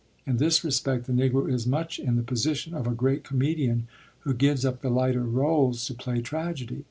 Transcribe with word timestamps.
In 0.25 0.37
this 0.37 0.63
respect 0.63 1.05
the 1.05 1.13
Negro 1.13 1.47
is 1.47 1.67
much 1.67 1.99
in 1.99 2.15
the 2.15 2.23
position 2.23 2.73
of 2.73 2.87
a 2.87 2.91
great 2.95 3.23
comedian 3.23 3.85
who 4.21 4.33
gives 4.33 4.65
up 4.65 4.81
the 4.81 4.89
lighter 4.89 5.23
roles 5.25 5.85
to 5.85 5.93
play 5.93 6.21
tragedy. 6.21 6.79